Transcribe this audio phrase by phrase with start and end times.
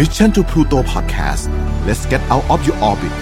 [0.00, 1.44] Mission to Pluto Podcast
[1.86, 3.18] let's get out of your orbit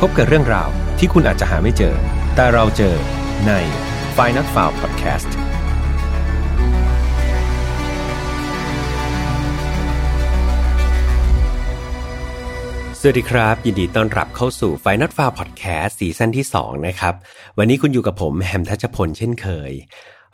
[0.00, 1.94] พบกับเรื่องราวที่คุณอาจจะหาไม่เจอ
[2.34, 2.96] แต่เราเจอ
[3.46, 3.52] ใน
[4.16, 5.30] f i n a l f i l e Podcast
[13.00, 17.14] สวัสดีครับ ยินดีต้อนรับเข้าสู่ f i n a l f i l e Podcast ซีซั่นที่ 2 นะครับ
[17.58, 19.72] วันนี้คุณอยู่กับผมแฮมทัชพลเช่นเคย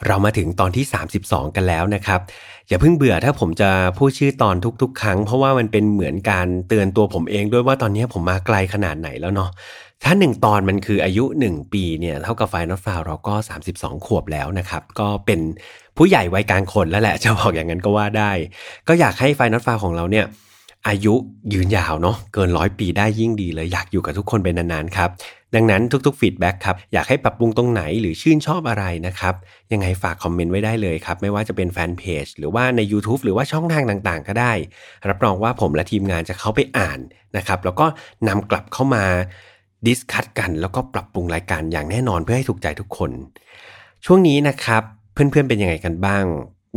[0.07, 0.85] เรามาถึงตอนที่
[1.21, 2.21] 32 กันแล้วนะครับ
[2.69, 9.51] อย่าเพิ่งเบื่อถ้าผมจะพูดชื่อตอนทุก ๆ ครั้ง เพราะว่ามันเป็นเหมือนการเตือนตัวผมเองด้วยว่าตอนนี้ผมมาไกลขนาดไหนแล้วเนาะ
[10.05, 13.35] ถ้า 1 ตอนมันคืออายุ 1 ปีเนี่ยเท่ากับ File Not Found เราก็
[13.71, 15.41] 32 ขวบแล้วนะครับ ก็เป็น
[15.97, 18.33] ผู้ใหญ่วัยกลางคนแล้วแหละจะบอกอย่างนั้นก็ว่าได้
[18.89, 20.25] ก็อยากให้ File Not Found ของเราเนี่ย
[20.89, 21.15] อายุ
[21.53, 25.11] ยืนยาวเนาะเกินร้อยปีได้ยิ่งดีเลยอยากอยู่กับทุกคนเป็นนานๆครับ
[25.55, 29.35] ดังนั้นทุกๆ feedback ครับอยากให้ปรับปรุงตรงไหนหรือชื่นชอบอะไรนะครับ
[29.73, 34.53] ยังไงฝากคอมเมนต์ไว้ได้เลยครับ ไม่ว่าจะเป็นแฟนเพจหรือว่าใน YouTube หรือว่าช่องทางต่างๆ ก็ได้
[35.09, 36.99] รับรองว่าผมและทีมงานจะเข้าไปอ่าน
[37.37, 37.87] นะครับแล้วก็
[38.29, 39.05] นำกลับเข้ามา
[39.87, 43.11] ดิสคัตกัน แล้วก็ปรับปรุงรายการอย่างแน่นอนเพื่อให้ถูกใจทุกคน
[44.05, 46.25] ช่วงนี้นะครับเพื่อนๆเป็นยังไงกันบ้าง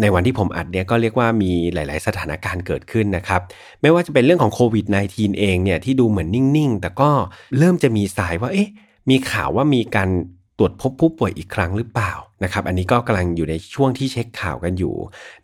[0.01, 3.41] ในวันที่ผมอัดเนี่ยก็เรียกว่ามีหลาย ๆ สถานการณ์เกิดขึ้นนะครับ
[3.81, 7.09] ไม่ว่าจะเป็นเรื่องของโควิด -19 เองเนี่ยที่ดูเหมือนนิ่ง ๆ แต่ก็
[7.57, 8.69] เริ่มจะมีสายว่าเอ๊ะ
[9.09, 10.09] มีข่าวว่ามีการ
[10.57, 14.95] ตรวจพบผู้ป่วยอีกครั้งหรือเปล่านะครับ อันนี้ก็กำลังอยู่ในช่วงที่เช็คข่าวกันอยู่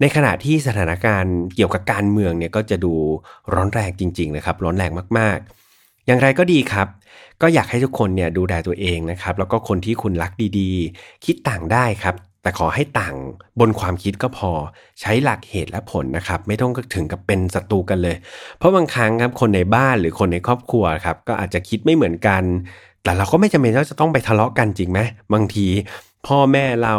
[0.01, 2.93] ในขณะที่สถานการณ์เกี่ยวกับการเมืองเนี่ยก็จะดู
[3.53, 5.37] ร้อนแรงจริง ๆ นะครับ ร้อนแรงมาก
[5.73, 6.87] ๆ อย่างไรก็ดีครับ
[7.41, 13.15] ก็อยากให้ทุกคนเนี่ยดูแลตัวเองนะครับ แล้วก็คนที่คุณรักดี ๆ คิดต่างได้ครับ แต่ขอให้ต่าง
[13.59, 14.51] บนความคิดก็พอ
[15.01, 18.15] ใช้หลักเหตุและผลนะครับ ไม่ต้องถึงกับเป็นศัตรูกันเลย
[18.57, 22.43] เพราะบางครั้งครับคนในบ้านหรือคนในครอบครัวครับก็อาจจะคิดไม่เหมือนกัน
[23.03, 24.99] แต่เราก็ไม่จำเป็นว่าจะต้องไปทะเลาะกันจริงไหม
[25.33, 25.67] บางที
[26.27, 26.95] พ่อแม่เรา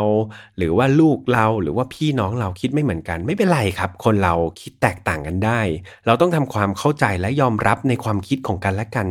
[0.57, 5.61] หรือว่าลูกเราหรือว่าพี่น้องเราคิดไม่เหมือนกัน ไม่เป็นไรครับ คนเราคิดแตกต่างกันได้
[6.07, 9.07] เราต้องทำความเข้าใจและยอมรับในความคิดของกันและกัน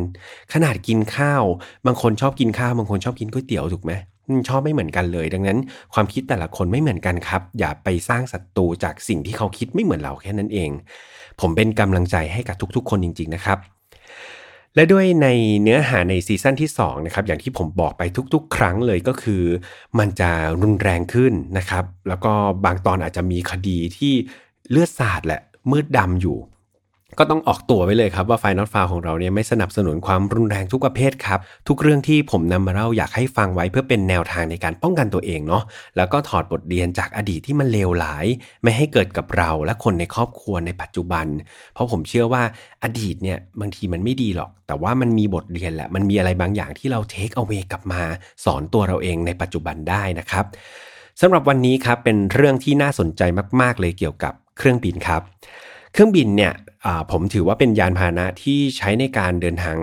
[0.52, 1.42] ขนาดกินข้าว
[1.86, 3.92] บางคนชอบกินข้าว บางคนชอบกินก๋วยเตี๋ยวถูกไหม
[4.48, 5.58] ชอบไม่เหมือนกันเลย ดังนั้น
[5.94, 10.70] ความคิดแต่ละคนไม่เหมือนกันครับ อย่าไปสร้างศัตรูจากสิ่งที่เขาคิดไม่เหมือนเราแค่นั้นเอง
[11.40, 13.58] ผมเป็นกำลังใจให้กับทุกๆ คนจริง ๆ นะครับ
[14.74, 15.28] และด้วยใน
[15.62, 18.02] เนื้อหาในซีซั่นที่2นะครับอย่างที่ผมบอกไป
[18.34, 19.42] ทุกๆ ครั้งเลยก็คือ
[19.98, 20.30] มันจะ
[20.62, 22.32] รุนแรงขึ้นนะครับ แล้วก็
[22.64, 24.12] บางตอนอาจจะมีคดีที่
[24.70, 25.40] เลือดสาดแหละ
[25.70, 26.36] มืดดำอยู่
[27.18, 35.62] ก็ต้องออกตัวไว้เลยครับว่าไฟนอตฟาวของเราเนี่ยไม่สนับสนุนความรุนแรงทุกประเภทครับ ทุกเรื่องที่ผมนำมาเล่าอยากให้ฟังไว้เพื่อเป็นแนวทางในการป้องกันตัวเองเนาะ
[35.96, 38.26] แล้วก็ถอดบทเรียนจากอดีตที่มันเลวหลาย
[38.62, 41.26] ไม่ให้เกิดกับเราและคนในครอบครัวในปัจจุบัน
[41.74, 42.42] เพราะผมเชื่อว่า
[42.84, 48.02] อดีตเนี่ยบางทีมันไม่ดีหรอก แต่ว่ามันมีบทเรียนแหละมันมีอะไรบางอย่างที่เราเทคเอาเวกลับมา
[48.44, 50.44] สอนตัวเราเองในปัจจุบันได้นะครับ
[51.20, 53.22] สำหรับวันนี้ครับเป็นเรื่องที่น่าสนใจ
[53.60, 55.22] มาก ๆ เลยเกี่ยวกับเครื่องบินครับ
[55.92, 56.52] เครื่องบินเนี่ย
[57.10, 59.76] ผมถือว่าเป็นยานพาหนะที่ใช้ในการเดินทาง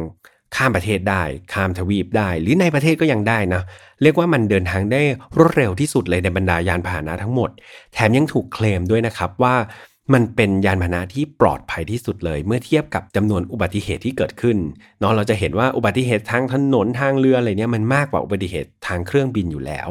[0.55, 3.61] ข้ามประเทศได้ ข้ามทวีปได้ หรือในประเทศก็ยังได้นะ
[4.01, 5.01] เรียกว่ามันเดินทางได้
[5.37, 7.49] รวดเร็วที่สุดเลยในบรรดายานพาหนะทั้งหมด
[7.93, 9.55] แถมยังถูกเคลมด้วยนะครับว่า
[10.13, 14.57] มันเป็นยานพาหนะที่ปลอดภัยที่สุดเลย เมื่อเทียบกับจำนวนอุบัติเหตุที่เกิดขึ้น
[14.99, 19.89] เนาะเราจะเห็นว่าอุบัติเหตุทางถนนทางเรืออะไรเนี่ยมันมากกว่าอุบัติเหตุทางเครื่องบินอยู่แล้ว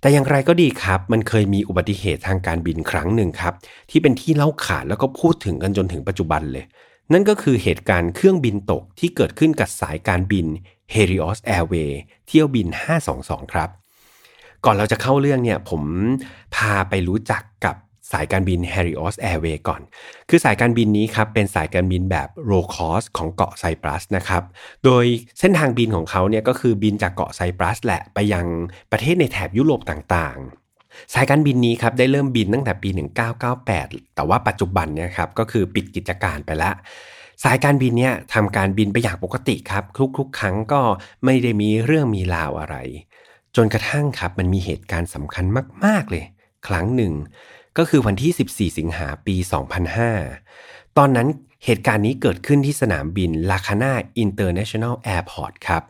[0.00, 3.54] แต่อย่างไรก็ดีครับ มันเคยมีอุบัติเหตุทางการบินครั้งหนึ่งครับ
[3.90, 6.64] ที่เป็นที่เล่าขานแล้วก็พูดถึงกันจนถึงปัจจุบันเลย
[7.12, 10.46] นั่นก็คือเหตุการณ์เครื่องบินตกที่เกิดขึ้นกับสายการบิน
[10.94, 11.92] Helios Airway
[12.26, 12.66] เที่ยวบิน
[13.10, 13.68] 522 ครับ
[14.64, 15.82] ก่อนเราจะเข้าเรื่องเนี่ยผม
[16.54, 17.76] พาไปรู้จักกับ
[18.12, 19.80] สายการบิน Helios Airway ก่อน
[20.28, 24.42] คือสายการบินนี้ครับ เป็นสายการบินแบบ low cost ของเกาะไซปรัสนะครับ
[24.84, 25.04] โดย
[25.38, 28.46] เส้นทางบินของเขาเนี่ยก็คือบินจากเกาะไซปรัสแหละไปยัง
[28.92, 32.88] ประเทศในแถบยุโรปต่างๆสายการบินนี้ครับได้เริ่มบินตั้งแต่ปี
[33.52, 36.74] 1998 แต่ว่าปัจจุบันเนี่ยครับก็คือปิดกิจการไปแล้ว
[37.44, 39.84] สายการบินเนี่ยทำการบินไปอย่างปกติครับ
[40.18, 40.80] ทุกๆ ครั้งก็
[41.24, 42.76] ไม่ได้มีเรื่องมีราวอะไร
[43.56, 45.44] จนกระทั่งครับมันมีเหตุการณ์สำคัญ
[45.84, 46.24] มาก ๆเลย
[46.66, 47.12] ครั้งหนึ่ง
[47.78, 49.36] ก็คือวันที่ 14 สิงหาปี
[50.16, 51.28] 2005 ตอนนั้น
[51.64, 55.82] เหตุการณ์นี้เกิดขึ้นที่สนามบิน Larnaca International Airport ครับ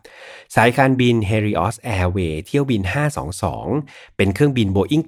[0.55, 2.83] สายการบิน Helios Airways เที่ยวบิน
[3.49, 5.05] 522 เป็นเครื่องบิน Boeing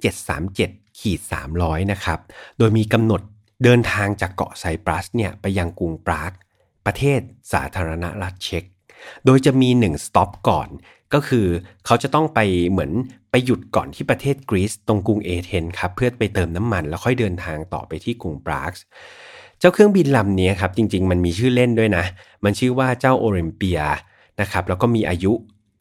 [0.47, 1.21] 737ขีด
[1.57, 2.19] 300 นะครับ
[2.59, 3.21] โดยมีกำหนด
[3.65, 6.33] เดินทางจากเกาะไซปรัสเนี่ยไปยังกรุงปราก
[6.87, 7.21] ประเทศ
[7.53, 8.65] สาธารณรัฐเช็ก
[9.25, 10.69] โดยจะมีหนึ่งสต็อปก่อน
[11.15, 11.47] ก็คือ
[11.87, 12.41] เขาจะต้องไป
[12.71, 12.91] เหมือน
[13.31, 18.73] ไปหยุดก่อนที่ประเทศกรีซตรงกรุงเอเธนครับเพื่อไปเติมน้ำมันแล้วค่อยเดินทางต่อไปที่กรุงปราก
[19.59, 22.05] เจ้าเครื่องบินลำนี้ครับจริง ๆ มันมีชื่อเล่นด้วยนะ
[22.45, 23.81] มันชื่อว่าเจ้าโอลิมเปีย
[24.41, 25.33] นะครับแล้วก็มีอายุ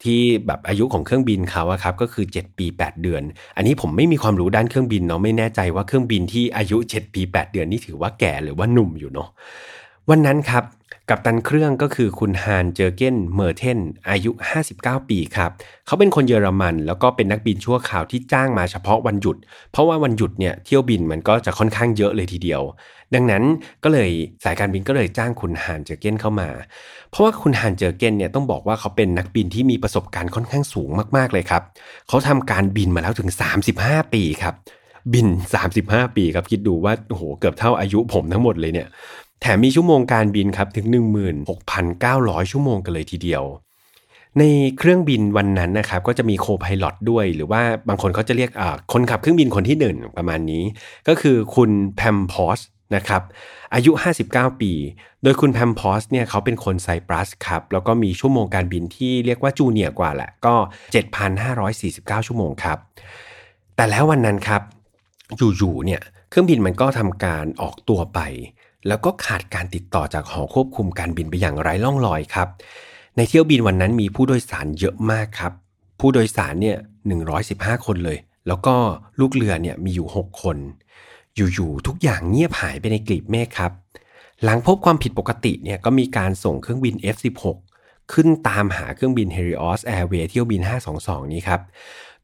[0.04, 3.22] ที่แบบอายุของเครื่องบินเขาอะครับก็คือ 7 ปี 8 เดือน
[3.56, 9.28] อันนี้ผมไม่มีความรู้ด้านเครื่องบินเนาะไม่แน่ใจว่าเครื่องบินที่อายุ 7 ปี 8 เดือนนี่ถือว่าแก่หรือว่าหนุ่มอยู่เนาะ
[10.10, 10.64] วันนั้นครับ
[11.10, 13.78] กัปตันเครื่องก็คือคุณฮานเจอเกนเมอร์เทน
[14.10, 14.30] อายุ
[14.70, 15.50] 59 ปีครับ
[15.86, 19.36] เขาเป็นคนเยอรมัน แล้วก็เป็นนักบินชั่วคราวที่จ้างมาเฉพาะวันหยุด
[19.72, 22.62] เพราะว่าวันหยุดเนี่ยเที่ยวบินมันก็จะค่อนข้างเยอะเลยทีเดียว
[23.14, 23.42] ดังนั้น
[23.84, 24.10] ก็เลย
[24.44, 26.48] สายการบินก็เลยจ้างคุณฮานเจอเกนเข้ามา
[27.10, 31.62] เพราะว่าคุณฮานเจอเกนเนี่ยต้องบอกว่าเขาเป็นนักบินที่มีประสบการณ์ค่อนข้างสูงมากๆเลยครับ
[32.08, 33.30] เขาทำการบินมาแล้วถึง
[33.72, 34.54] 35 ปีครับ
[35.12, 35.26] บิน
[35.70, 38.88] 35 ปีครับคิดดูว่าโอ้โหเกือบเท่าอายุผมทั้งหมดเลยเนี่ย
[39.40, 40.86] แถมมีชั่วโมงการบินครับถึง
[41.48, 43.44] 16,900 ชั่วโมงกันเลยทีเดียว
[44.38, 44.44] ใน
[44.78, 48.50] เครื่องบินวันนั้นนะครับก็จะมีโคพายロด้วย หรือว่าบางคนเขาจะเรียก
[48.92, 50.64] คนขับเครื่องบินคนที่หนึ่งประมาณนี้
[51.08, 52.58] ก็คือคุณแพมพอส
[52.96, 53.22] นะครับ
[53.74, 53.92] อายุ
[54.26, 54.72] 59 ปี
[55.22, 60.54] โดยคุณแพมพอสเนี่ยเขาเป็นคนไซปรัสครับแล้วก็มีชั่วโมงการบินที่เรียกว่าจูเนียกว่าแหละก็
[61.40, 62.78] 7,549 ชั่วโมงครับ
[63.76, 64.62] แต่แล้ววันนั้นครับ
[65.36, 66.00] อยู่ๆเนี่ย
[66.30, 68.20] เครื่องบินมันก็ทำการออกตัวไป
[68.88, 72.48] แล้วก็ขาดการติดต่อจากหอควบคุมการบินไปอย่างไร้ล่องรอยครับ
[73.16, 75.52] ในเที่ยวบินวันนั้นมีผู้โดยสารเยอะมากครับ
[76.00, 76.76] ผู้โดยสารเนี่ย
[77.30, 78.18] 115 คนเลย
[78.48, 78.74] แล้วก็
[79.20, 80.56] ลูกเรือเนี่ยมีอยู่ 6 คน
[81.36, 83.72] อยู่ๆทุกอย่างเงียบหายไปในกลีบเมฆครับ
[84.44, 87.56] หลังพบความผิดปกติเนี่ยก็มีการส่งเครื่องบิน F16
[88.12, 90.60] ขึ้นตามหาเครื่องบิน Helios Airway เที่ยวบิน
[90.96, 91.60] 522 นี้ครับ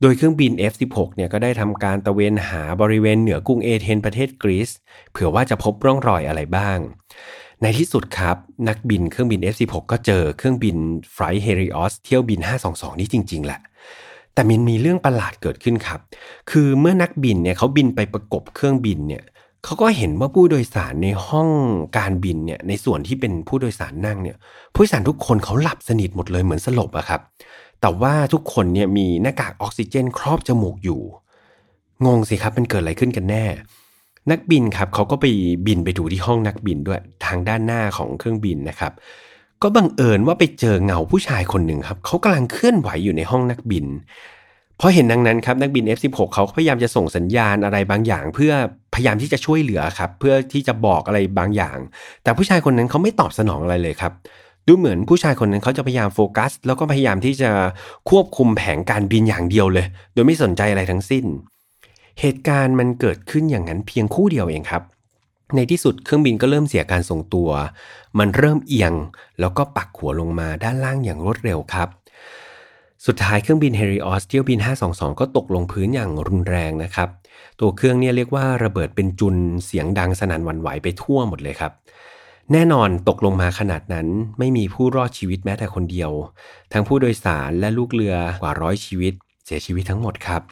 [0.01, 4.71] โดยเครื่องบิน F16 เนี่ยก็ได้ทำการตะเวนหาบริเวณเหนือกรุงเอเธนประเทศกรีซ
[5.13, 6.79] เผื่อว่าจะพบร่องรอยอะไรบ้าง
[7.63, 8.37] ในที่สุดครับ
[8.69, 10.77] นักบินเครื่องบิน F16 ก็เจอเครื่องบิน
[11.13, 12.41] ไฟล์เฮริออสเที่ยวบิน
[12.71, 13.61] 522 นี่จริง ๆ แหละ
[14.35, 16.01] แต่มันมีเรื่องประหลาดเกิดขึ้นครับ
[16.51, 19.23] คือเมื่อนักบินเนี่ยเขาบินไปประกบเครื่องบินเนี่ย
[19.65, 21.49] เขาก็เห็นว่าผู้โดยสารในห้อง
[21.99, 24.37] การบินเนี่ยในส่วนที่เป็นผู้โดยสารนั่งเนี่ย
[24.75, 27.21] ผู้โดยสารทุกคนเขาหลับสนิทหมดเลยเหมือนสลบอะครับ
[27.81, 31.01] แต่ว่าทุกคนเนี่ยมีหน้ากากออกซิเจน ครอบจมูกอยู่
[32.07, 33.45] งงสิครับมันเกิดอะไรขึ้นกันแน่
[34.31, 35.27] นักบินครับเขาก็ไป
[35.67, 38.93] บินไปดูที่ห้องนักบินด้วยทางด้านหน้าของเครื่องบินนะครับ
[39.63, 43.87] ก็บังเอิญว่าไปเจอเงาผู้ชายคนหนึ่งครับเขากำลังเคลื่อนไหวอยู่ในห้องนักบิน
[44.81, 48.53] พอเห็นดังนั้นครับนักบิน F16 เขาพยายามจะส่งสัญญาณอะไรบางอย่าง เพื่อ
[48.95, 51.79] พยายามที่จะช่วยเหลือครับ เพื่อที่จะบอกอะไรบางอย่าง
[52.23, 54.13] แต่ผู้ชายคนนั้นเขาไม่ตอบสนองอะไรเลยครับ
[54.67, 57.51] ดูเหมือนผู้ชายคนนั้นเขาจะพยายามโฟกัส แล้วก็พยายามที่จะ
[58.11, 61.25] ควบคุมแผงการบินอย่างเดียวเลย โดยไม่สนใจอะไรทั้งสิ้น
[62.21, 64.83] เหตุการณ์มันเกิดขึ้นอย่างนั้นเพียงคู่เดียวเองครับ
[65.57, 67.51] ในที่สุดเครื่องบินก็เริ่มเสียการทรงตัว
[68.19, 68.93] มันเริ่มเอียง
[69.41, 71.89] แล้วก็ปักหัวลงมาด้านล่างอย่างรวดเร็วครับ
[73.07, 74.59] สุดท้ายเครื่องบินเฮริออสเที่ยวบิน
[74.91, 77.09] 522 ก็ตกลงพื้นอย่างรุนแรงนะครับ
[77.61, 81.73] ตัวเครื่องเนี่ยเรียกว่าระเบิดเป็นจุนเสียงดังสนั่นวันไหวไปทั่วหมดเลยครับ
[82.53, 84.07] แน่นอนตกลงมาขนาดนั้น
[84.39, 86.11] ไม่มีผู้รอดชีวิตแม้แต่คนเดียว
[86.73, 89.13] ทั้งผู้โดยสารและลูกเรือกว่าร้อยชีวิต
[89.45, 90.43] เสียชีวิตทั้งหมดครับ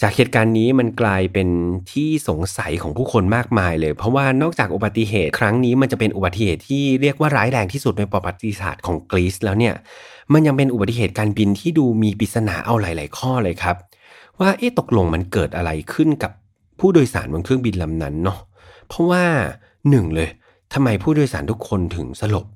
[0.00, 1.48] จากเหตุการณ์นี้มันกลายเป็น
[1.92, 9.74] ที่สงสัยของผู้คนมากมายเลย เพราะว่านอกจากอุบัติเหตุครั้งนี้มันจะเป็นอุบัติเหตุที่เรียกว่าร้ายแรงที่สุดในประวัติศาสตร์ของกรีซแล้วเนี่ย
[10.32, 13.76] มันยังเป็นอุบัติเหตุการบินที่ดูมีปริศนาเอาหลาย ๆ ข้อเลยครับ
[14.40, 16.32] ว่าเอ๊ะตกลงมันเกิดอะไรขึ้นกับ
[16.80, 18.38] ผู้โดยสารบนเครื่องบินลำนั้นเนาะ
[18.88, 19.24] เพราะว่า
[19.90, 20.28] หนึ่งเลย
[20.74, 22.46] ทำไมผู้โดยสารทุกคนถึงสลบ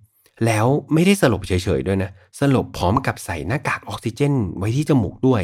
[0.46, 2.10] แล้วไม่ได้สลบเฉยๆด้วยนะ
[2.40, 5.42] สลบพร้อมกับใส่หน้ากากออกซิเจนไว้ที่จมูกด้วย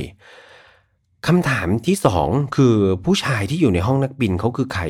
[1.27, 2.75] คำถามที่สองคือ
[3.05, 4.85] ผู้ชายที่อยู่ในห้องนักบินเขาคือใคร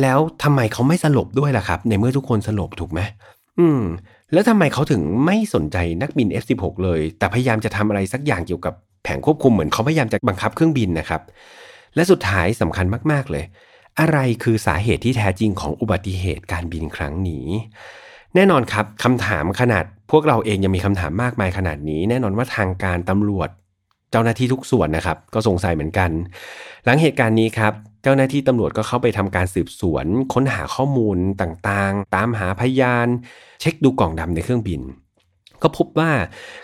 [0.00, 3.00] แล้วทำไมเขาไม่สลบด้วยล่ะครับ ในเมื่อทุกคนสลบถูกไหม
[3.58, 3.82] อืม
[4.32, 11.22] แล้วทำไมเขาถึงไม่สนใจนักบิน F16 เลย แต่พยายามจะทำอะไรสักอย่างเกี่ยวกับแผงควบคุมเหมือนเขาพยายามจะบังคับเครื่องบินนะครับ
[11.94, 13.44] และสุดท้ายสำคัญมากๆเลย
[14.00, 17.46] อะไรคือสาเหตุที่แท้จริงของอุบัติเหตุการบินครั้งนี้
[18.34, 23.48] แน่นอนครับคำถามขนาดพวกเราเองยังมีคำถามมากมายขนาดนี้ แน่นอนว่าทางการตำรวจ
[24.10, 26.10] เจ้าหน้าที่ทุกส่วนนะครับ ก็สงสัยเหมือนกัน
[26.84, 33.08] หลังเหตุการณ์นี้ครับเจ้าหน้าที่ตำรวจก็เข้าไปทำการสืบสวน ค้นหาข้อมูลต่างๆ ตามหาพยาน
[33.60, 34.80] เช็คดูกล่องดำในเครื่องบิน
[35.62, 36.10] ก็พบว่า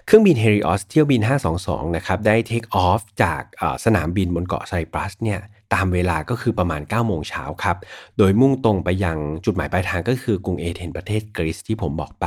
[0.07, 1.21] เครื่องบินเฮริออสเที่ยวบิน
[1.59, 3.43] 522 นะครับ ได้เทคออฟจาก
[3.85, 5.41] สนามบินบนเกาะไซปรัสเนี่ย
[5.75, 7.77] ตามเวลาก็คือประมาณ9โมงเช้าครับ
[8.19, 12.27] โดยมุ่งตรงไปยังจุดหมายปลายทางก็คือกรุงเอเธนประเทศกรีซที่ผมบอกไป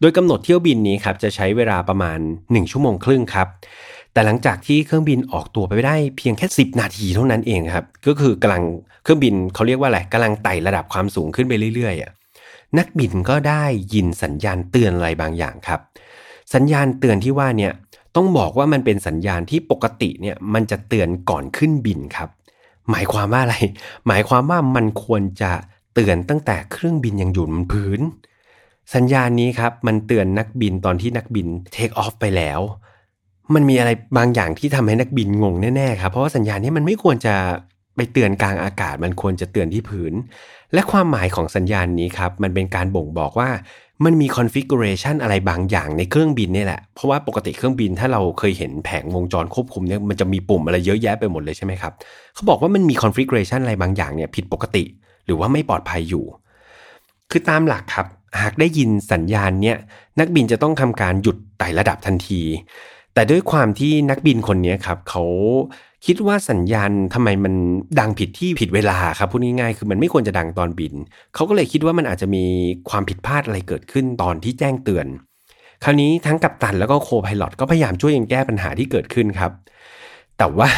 [0.00, 3.48] โดยกำหนดเที่ยวบินนี้ครับจะใช้เวลาประมาณ 1 ชั่วโมงครึ่งครับ
[4.12, 8.62] แต่หลังจากที่เครื่องบินออกตัวไปได้เพียงแค่ 10 นาทีเท่านั้นเองครับ ก็คือกำลัง
[9.02, 15.80] เครื่องบินเขาเรียกว่าอะไรกำลังไต่ระดับความสูงขึ้นไปเรื่อยๆนักบินก็ได้ยินสัญญาณเตือนอะไรบางอย่างครับ
[16.54, 17.72] สัญญาณเตือนที่ว่าเนี่ย
[18.16, 22.28] ต้องบอกว่ามันเป็นสัญญาณที่ปกติเนี่ยมันจะเตือนก่อนขึ้นบินครับ
[22.90, 23.56] หมายความว่าอะไร
[24.06, 25.52] หมายความว่ามันควรจะ
[25.94, 28.00] เตือนตั้งแต่เครื่องบินยังอยู่บนพื้น
[28.94, 32.60] สัญญาณนี้ครับมันเตือนนักบินตอนที่นักบินเทคออฟไปแล้ว
[33.54, 37.34] มันมีอะไรบางอย่างที่ทำให้นักบินงงแน่ๆครับเพราะว่าสัญญาณนี้มันไม่ควรจะ
[37.96, 40.12] ไปเตือนกลางอากาศมันควรจะเตือนที่พื้น
[40.74, 43.50] และความหมายของสัญญาณนี้ครับมันเป็นการบ่งบอกว่า
[44.04, 51.92] มันมี configuration อะไรบางอย่างในเครื่องบินนี่แหละ เพราะว่าปกติเครื่องบินถ้าเราเคยเห็นแผงวงจรควบคุมเนี่ยมันจะมีปุ่มอะไรเยอะแยะไปหมดเลยใช่ไหมครับ
[52.34, 54.84] เขาบอกว่ามันมี configuration อะไรบางอย่างเนี่ยผิดปกติ
[55.24, 56.24] หรือว่าไม่ปลอดภัยอยู่
[57.30, 58.06] คือตามหลักครับ
[58.40, 59.76] หากได้ยินสัญญาณเนี่ย
[60.20, 62.42] นักบินจะต้องทำการหยุดไต่ระดับทันที
[63.14, 65.24] แต่ด้วยความที่นักบินคนนี้ครับเขา
[66.06, 67.54] คิดว่าสัญญาณทำไมมัน
[67.98, 70.94] ดังผิดที่ผิดเวลาครับพูดง่ายๆคือมันไม่ควรจะดังตอนบิน
[71.34, 72.44] เขาก็เลยคิดว่ามันอาจจะมี
[72.90, 75.06] ความผิดพลาดอะไรเกิดขึ้นตอนที่แจ้งเตือน
[75.84, 79.52] คราวนี้ทั้งกัปตันแล้วก็โคพายロก็พยายามช่วยกันแก้ปัญหาที่เกิดขึ้นครับ
[80.38, 80.70] แต่ว่า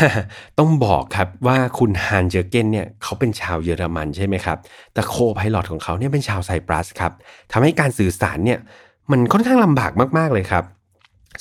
[0.58, 4.58] ต้องบอกครับว่าคุณฮันเจอร์เกนเนี่ยเขาเป็นชาวเยอรมันใช่ไหมครับ
[4.94, 7.12] แต่โคพายロของเขาเนี่ยเป็นชาวไซปรัสครับ
[7.52, 8.58] ทำให้การสื่อสารเนี่ย
[9.10, 10.64] มันค่อนข้างลำบากมากๆเลยครับ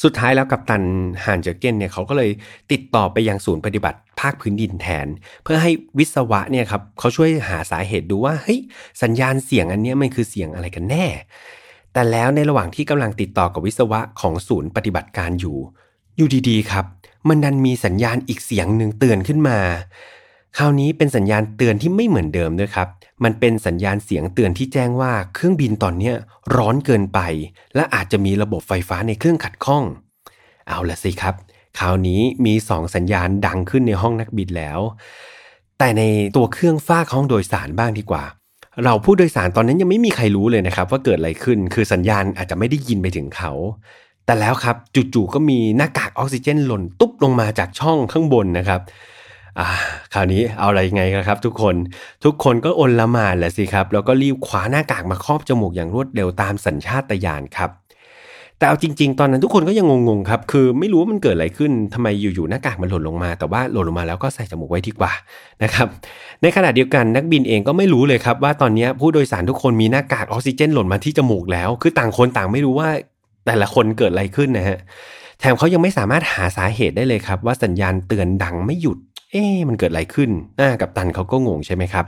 [0.03, 0.83] สุดท้ายแล้วกับตัน
[1.23, 2.31] ฮานเจอเกนเนี่ยเขาก็เลย
[2.71, 5.07] ติดต่อไปยังศูนย์ปฏิบัติภาคพื้นดินแทน
[5.43, 8.59] เพื่อให้วิศวะเนี่ยครับเขาช่วยหาสาเหตุดูว่าเฮ้ย
[9.03, 11.05] สัญญาณเสียงอันนี้มันคือเสียงอะไรกันแน่
[11.93, 15.57] แต่แล้วในระหว่างที่กำลังติดต่อกับวิศวะของศูนย์ปฏิบัติการอยู่
[16.17, 16.85] อยู่ดีๆครับ
[17.29, 19.57] มันดันมีสัญญาณอีกเสียงหนึ่งเตือนขึ้นมา
[20.57, 22.87] คราวนี้เป็นสัญญาณเตือนที่ไม่เหมือนเดิมด้วยครับ
[23.23, 26.11] มันเป็นสัญญาณเสียงเตือนที่แจ้งว่าเครื่องบินตอนนี้
[26.55, 27.19] ร้อนเกินไป
[27.75, 29.83] และอาจจะมีระบบไฟฟ้าในเครื่องขัดข้อง
[30.67, 31.35] เอาละสิครับ
[31.79, 34.79] คราวนี้มีสองสัญญาณดังขึ้นในห้องนักบินแล้ว
[35.79, 36.03] แต่ใน
[36.35, 38.23] ตัวเครื่องฟากห้องโดยสารบ้างดีกว่า
[38.83, 43.51] เราผู้โดยสารตอนนั้นยังไม่มีใครรู้เลยนะครับ ว่าเกิดอะไรขึ้น คือสัญญาณอาจจะไม่ได้ยินไปถึงเขา
[44.25, 44.75] แต่แล้วครับ
[45.13, 48.81] จู่ๆก็มีหน้ากากออกซิเจนหล่นตุ๊บลงมาจากช่องข้างบนนะครับ
[49.59, 49.69] อ่า
[50.13, 51.75] คราวนี้เอาอะไรไงครับทุกคน
[52.25, 57.69] ทุกคนก็อนละหมาดแหละสิครับ แล้วก็รีบคว้าหน้ากากมาครอบจมูกอย่างรวดเร็วตามสัญชาตญาณครับ
[58.57, 65.11] แต่เอาจริง ๆ ตอนนั้นทุกคนก็ยังงงๆครับ คือไม่รู้ว่ามันเกิดอะไรขึ้นทำไมอยู่ๆหน้ากากมันหล่นลงมา แต่ว่าหล่นลงมาแล้วก็ใส่จมูกไว้ดีกว่า
[65.63, 65.87] นะครับ
[66.41, 72.89] ในขณะเดียวกันนักบินเองก็ไม่รู้เลยครับ ว่าตอนนี้ผู้โดยสารทุกคนมีหน้ากากออกซิเจนหล่นมาที่จมูกแล้ว คือต่างคนต่างไม่รู้ว่า
[73.45, 74.79] แต่ละคนเกิดอะไรขึ้นนะฮะ
[75.39, 78.97] แถมเขายังไม่สามารถหาสาเหตุได้เลยครับ ว่าสัญญาณเตือนดังไม่หยุด
[79.31, 82.05] เอ๊มันเกิดอะไรขึ้นอ่ากับตันเขาก็งงใช่ไหมครับ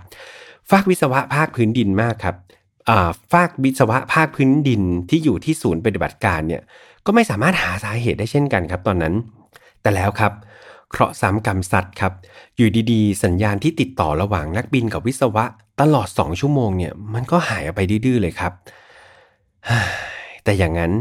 [0.71, 2.35] ฝากวิศวะภาคพื้นดินมากครับ
[2.89, 6.61] อ่าฝากวิศวะภาคพื้นดินที่อยู่ที่ศูนย์ปฏิบัติการเนี่ย
[7.05, 9.13] ก็ไม่สามารถหาสาเหตุได้เช่นกันครับตอนนั้น
[9.81, 10.33] แต่แล้วครับ
[10.89, 12.13] เคราะห์ซ้ำกรรมสัตว์ครับ
[12.57, 15.45] อยู่ดีๆ สัญญาณที่ติดต่อระหว่างนักบินกับวิศวะ
[15.81, 18.53] ตลอด 2 ชั่วโมงเนี่ยมันก็หายไปดื้อเลยครับ
[20.43, 20.91] แต่อย่างนั้น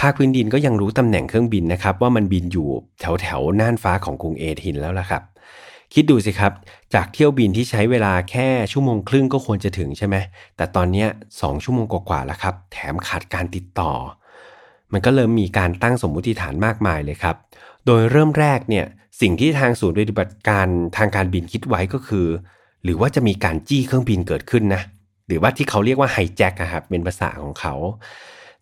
[0.00, 2.68] ภาคพื้นดินก็ยังรู้ตำแหน่งเครื่องบินนะครับ ว่ามันบินอยู่
[3.00, 5.22] แถวแถวน่านฟ้าของกรุงเอทินแล้วล่ะครับ
[5.94, 6.52] คิดดูสิครับ
[6.94, 10.16] จากเที่ยวบินที่ใช้เวลาแค่ชั่วโมงครึ่งก็ควรจะถึงใช่ไหม
[10.56, 11.06] แต่ตอนนี้
[11.40, 13.92] สองชั่วโมงกว่าๆแล้วครับ แถมขาดการติดต่อ
[14.92, 17.36] มันก็เริ่มมีการตั้งสมมุติฐานมากมายเลยครับ
[17.86, 18.86] โดยเริ่มแรกเนี่ย
[19.20, 22.26] สิ่งที่ทางศูนย์ปฏิบัติการทางการบินคิดไว้ก็คือ
[22.84, 24.82] หรือว่าจะมีการจี้เครื่องบินเกิดขึ้นนะ
[25.26, 27.74] หรือว่าที่เขาเรียกว่าไฮแจ็คครับเป็นภาษาของเขา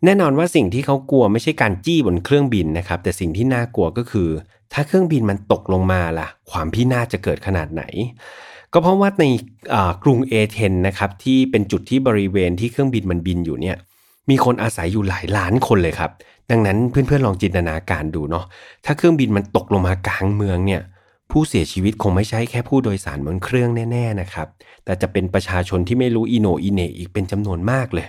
[0.04, 4.28] แน่นอนว่าสิ่งที่เขากลัวไม่ใช่การจี้บนเครื่องบินนะครับ แต่สิ่งที่น่ากลัวก็คือ
[4.72, 7.82] ถ้าเครื่องบินมันตกลงมาล่ะ ความพินาศจะเกิดขนาดไหน
[8.72, 9.24] ก็เพราะว่าใน
[10.02, 13.76] กรุงเอเธนนะครับที่เป็นจุดที่บริเวณที่เครื่องบินมันบินอยู่เนี่ย
[14.30, 16.10] มีคนอาศัยอยู่หลายล้านคนเลยครับ
[16.50, 18.44] ดังนั้นเพื่อนๆลองจินตนาการดูเนาะ
[18.84, 20.82] ถ้าเครื่องบินมันตกลงมากลางเมืองเนี่ย
[21.30, 24.48] ผู้เสียชีวิตคงไม่ใช่แค่ผู้โดยสารบนเครื่องแน่ ๆนะครับ
[24.84, 28.06] แต่จะเป็นประชาชนที่ไม่รู้อีโนอีเนอีกเป็นจำนวนมากเลย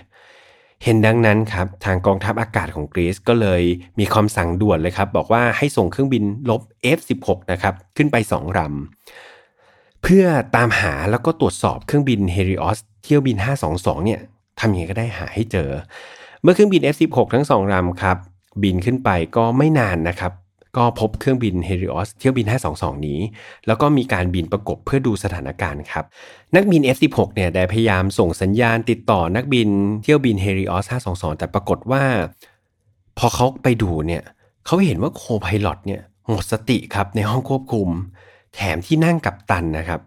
[0.84, 3.62] เห็นดังนั้นครับทางกองทัพอากาศของกรีซก็เลย
[3.98, 6.60] มีคำสั่งด่วนเลยครับ บอกว่าให้ส่งเครื่องบินลบ
[6.98, 10.24] F16 นะครับขึ้นไป 2ลำเพื่อ
[10.56, 13.36] ตามหาแล้วก็ตรวจสอบเครื่องบินเฮริออสเที่ยวบิน
[13.70, 14.20] 522 เนี่ย
[14.60, 15.68] ทำยังไงก็ได้หาให้เจอ
[16.42, 18.16] เมื่อเครื่องบิน F16 ทั้งสองลำครับ
[18.62, 20.32] บินขึ้นไปก็ไม่นานนะครับ
[20.76, 23.20] ก็พบเครื่องบินเฮริออสเที่ยวบิน 522 นี้
[23.66, 26.04] แล้วก็มีการบินประกบเพื่อดูสถานการณ์ครับ
[26.56, 29.68] นักบิน F16 เนี่ยได้พยายามส่งสัญญาณติดต่อนักบิน
[30.02, 32.02] เที่ยวบินเฮริออส522 แต่ปรากฏว่า
[33.18, 34.22] พอเขาไปดูเนี่ย
[34.66, 37.88] เขาเห็นว่าโคพายロเนี่ยหมดสติครับในห้องควบคุม
[38.54, 40.00] แถมที่นั่งกับตันนะครับ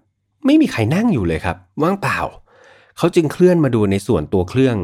[0.46, 2.20] ไม่มีใครนั่งอยู่เลยครับว่างเปล่า
[2.98, 4.78] เขาจึงเคลื่อนมาดูในส่วนตัวเครื่อง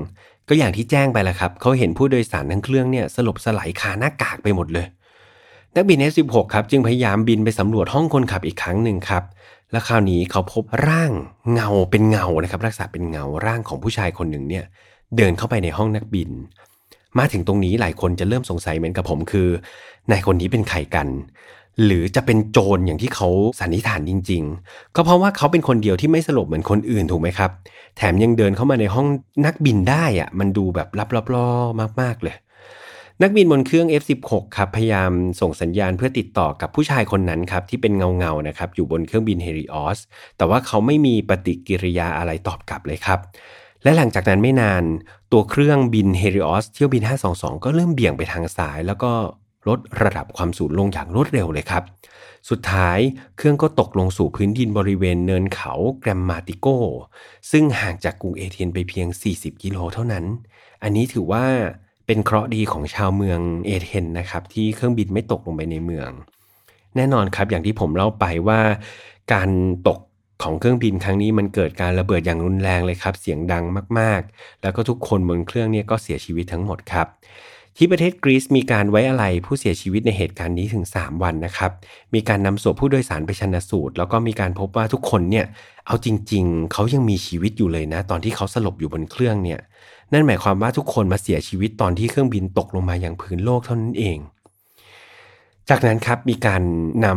[0.49, 4.85] ก็อย่างที่แจ้งไปแล้วครับเขาเห็นผู้โดยสารทั้งเครื่องเนี่ยสลบสลายคาหน้ากากไปหมดเลย
[5.75, 9.23] นักบิน F16 ครับจึงพยายามบินไปสำรวจห้องคนขับอีกครั้งหนึ่งครับ
[9.71, 11.11] และคราวนี้เขาพบร่าง
[11.51, 14.63] เงาเป็นเงานะครับรักษาเป็นเงาร่างของผู้ชายคนหนึ่งเนี่ย
[15.17, 16.29] เดินเข้าไปในห้องนักบิน
[17.17, 19.47] มาถึงตรงนี้หลายคนจะเริ่มสงสัยเหมือนกับผมคือ
[20.11, 21.07] นายคนนี้เป็นใครกัน
[21.85, 23.27] หรือจะเป็นโจรอย่างที่เขา
[23.59, 27.51] สันนิษฐานจริง ๆ ก็เพราะว่าเขาเป็นคนเดียวที่ไม่สลบเหมือนคนอื่นถูกไหมครับ
[27.97, 29.07] แถมยังเดินเข้ามาในห้อง
[29.45, 32.35] นักบินได้อะมันดูแบบลับๆมากๆเลย
[33.21, 39.99] นักบินบนเครื่อง F16 ครับพยายามส่งสัญญาณเพื่อติดต่อกับผู้ชายคนนั้นครับที่เป็นเงาเงาๆนะครับอยู่บนเครื่องบินเฮริออส
[40.37, 43.19] แต่ว่าเขาไม่มีปฏิกิริยาอะไรตอบกลับเลยครับ
[43.83, 44.83] และหลังจากนั้นไม่นาน
[45.31, 47.03] ตัวเครื่องบินเฮริออสเที่ยวบิน
[47.33, 49.11] 522 ก็เริ่มเบี่ยงไปทางซ้าย แล้วก็
[49.67, 51.83] ลดระดับความสูงลงอย่างรวดเร็วเลยครับ
[52.49, 52.99] สุดท้าย
[53.37, 56.67] เครื่องก็ตกลงสู่พื้นดินบริเวณเนินเขาแกรมมาติโก
[57.51, 60.25] ซึ่งห่างจากกรุงเอเธนไปเพียง 40 กิโลเท่านั้น
[60.83, 61.45] อันนี้ถือว่า
[62.05, 66.09] เป็นเคราะห์ดีของชาวเมืองเอเธนนะครับที่เครื่องบินไม่ตกลงไปในเมือง
[66.95, 68.59] แน่นอนครับอย่างที่ผมเล่าไปว่า
[69.33, 69.49] การ
[69.87, 69.99] ตก
[70.43, 73.63] ของเครื่องบินครั้งนี้มันเกิดการระเบิดอย่างรุนแรงเลยครับ เสียงดัง
[73.99, 77.07] มากๆ แล้วก็ทุกคนบนเครื่องเนี่ยก็เสียชีวิตทั้งหมดครับ
[77.77, 81.71] ที่ประเทศกรีซมีการไว้อะไรผู้เสียชีวิตในเหตุการณ์นี้ถึง 3 วันนะครับ
[82.13, 85.45] มีการนำศพผู้โดยสารไปชันสูตร แล้วก็มีการพบว่าทุกคนเนี่ย
[85.87, 89.59] เอาจริง ๆเขายังมีชีวิตอยู่เลยนะ ตอนที่เขาสลบอยู่บนเครื่องเนี่ย
[90.13, 94.17] นั่นหมายความว่าทุกคนมาเสียชีวิตตอนที่เครื่องบินตกลงมาอย่างพื้นโลกเท่านั้นเอง
[95.69, 96.61] จากนั้นครับมีการ
[97.05, 97.07] น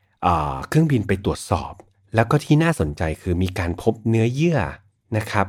[0.00, 1.72] ำเครื่องบินไปตรวจสอบ
[2.14, 4.58] แล้วก็ที่น่าสนใจคือมีการพบเนื้อเยื่อ
[5.16, 5.46] นะครับ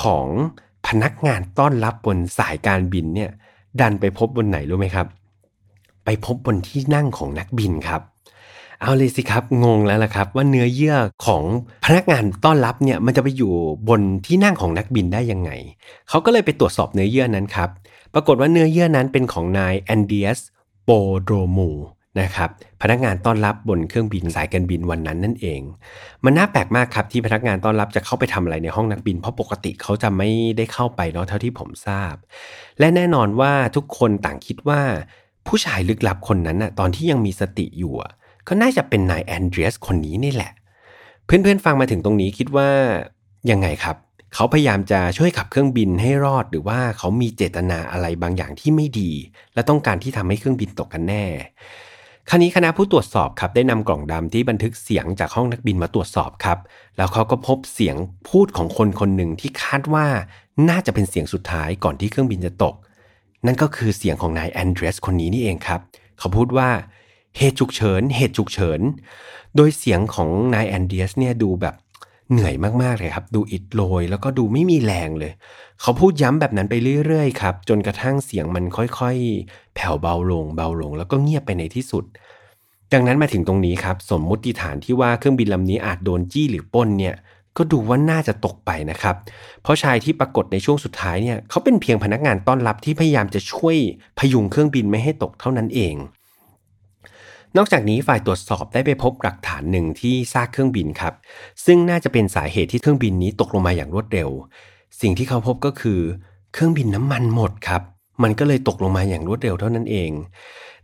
[0.00, 0.26] ของ
[0.86, 3.30] พนักงานต้อนรับบนสายการบินเนี่ย
[3.80, 5.06] ดันไปพบบนไหนรู้ไหมครับ
[6.04, 8.02] ไปพบบนที่นั่งของนักบินครับ
[8.82, 10.96] เอาเลยสิครับงงแล้วล่ะครับ ว่าเนื้อเยื่อ
[11.26, 11.42] ของ
[11.84, 13.54] พนักงานต้อนรับเนี่ยมันจะไปอยู่
[13.88, 15.50] บนที่นั่งของนักบินได้ยังไง
[16.08, 17.70] เขาก็เลยไปตรวจสอบเนื้อเยื่อนั้นครับ
[18.14, 20.40] ปรากฏว่าเนื้อเยื่อนั้นเป็นของนายแอนเดียส
[20.84, 20.90] โป
[21.22, 21.70] โดรมู
[22.20, 22.50] นะครับ
[22.82, 25.60] พนักงานต้อนรับบนเครื่องบินสายการบินวันนั้นนั่นเอง
[26.24, 32.14] มันน่าแปลกมากครับที่พนักงานต้อนรับจะเข้าไปทำอะไรในห้องนักบิน เพราะปกติเขาจะไม่ได้เข้าไปเนาะเท่าที่ผมทราบ
[32.78, 34.80] และแน่นอนว่าทุกคนต่างคิดว่า
[35.46, 38.12] ผู้ชายลึกลับคนนั้นน่ะตอนที่ยังมีสติอยู่อะ
[38.48, 40.52] ก็น่าจะเป็นนายแอนเดรียสคนนี้นี่แหละ
[41.24, 42.70] เพื่อนๆฟังมาถึงตรงนี้คิดว่า
[43.50, 43.96] ยังไงครับ
[44.34, 49.10] เขาพยายามจะช่วยขับเครื่องบินให้รอด หรือว่าเขามีเจตนาอะไรบางอย่างที่ไม่ดี
[49.54, 51.24] และต้องการที่ทำให้เครื่องบินตกกันแน่
[52.28, 56.58] คราวนี้คณะผู้ตรวจสอบครับได้นำกล่องดำที่บันทึกเสียงจากห้องนักบินมาตรวจสอบครับ
[56.96, 57.96] แล้วเขาก็พบเสียง
[58.28, 60.06] พูดของคนคนหนึ่งที่คาดว่า
[60.68, 62.74] น่าจะเป็นเสียงสุดท้ายก่อนที่เครื่องบินจะตก
[63.46, 65.80] นั่นก็คือเสียงของนายแอนเดรสคนนี้นี่เองครับ
[66.18, 66.68] เขาพูดว่า
[67.38, 68.80] เหตุฉุกเฉิน เหตุฉุกเฉิน
[69.56, 71.74] โดยเสียงของนายแอนเดรสเนี่ยดูแบบ
[72.30, 75.32] เหนื่อยมากๆเลยครับ ดูอิดโรยแล้วก็ดูไม่มีแรงเลย
[75.80, 76.74] เขาพูดย้ำแบบนั้นไป
[77.06, 82.04] เรื่อยๆครับ จนกระทั่งเสียงมันค่อยๆ แผ่วเบาลงเบาลง แล้วก็เงียบไปในที่สุด
[82.92, 87.14] ดังนั้นมาถึงตรงนี้ครับ สมมุติฐานที่ว่าเครื่องบินลำนี้อาจโดนจี้หรือป้นเนี่ย
[87.56, 89.16] ก็ดูว่าน่าจะตกไปนะครับ
[89.62, 93.76] เพราะชายที่ปรากฏในช่วงสุดท้ายเนี่ยเขาเป็นเพียงพนักงานต้อนรับที่พยายามจะช่วย
[94.18, 95.94] พยุงเครื่องบินไม่ให้ตกเท่านั้นเอง
[97.56, 101.14] นอกจากนี้ฝ่ายตรวจสอบได้ไปพบหลักฐานหนึ่งที่ซากเครื่องบินครับ
[101.64, 104.30] ซึ่งน่าจะเป็นสาเหตุที่เครื่องบินนี้ตกลงมาอย่างรวดเร็ว
[105.00, 106.00] สิ่งที่เขาพบก็คือ
[106.52, 107.82] เครื่องบินน้ำมันหมดครับ
[108.22, 110.10] มันก็เลยตกลงมาอย่างรวดเร็วเท่านั้นเอง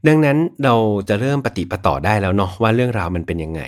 [0.07, 0.75] ดังนั้นเรา
[1.09, 3.63] จะเริ่มปฏิปต่อได้แล้วเนาะว่าเรื่องราวมันเป็นยังไง